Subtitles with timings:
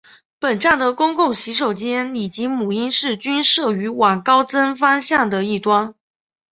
[0.39, 5.93] 本站的公共洗手间以及母婴室均设于往高增方向的一端。